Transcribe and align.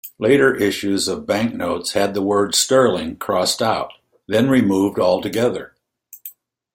Later 0.17 0.55
issues 0.55 1.07
of 1.07 1.27
banknotes 1.27 1.91
had 1.91 2.15
the 2.15 2.23
word 2.23 2.55
"sterling" 2.55 3.17
crossed 3.17 3.61
out, 3.61 3.91
then 4.27 4.49
removed 4.49 4.97
altogether. 4.97 5.75